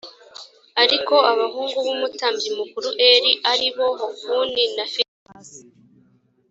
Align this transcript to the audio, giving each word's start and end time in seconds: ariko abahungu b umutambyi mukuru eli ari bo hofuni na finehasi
ariko 0.83 1.15
abahungu 1.31 1.77
b 1.85 1.87
umutambyi 1.95 2.49
mukuru 2.57 2.89
eli 3.11 3.31
ari 3.51 3.67
bo 3.75 3.87
hofuni 3.99 4.63
na 4.75 4.85
finehasi 4.91 5.61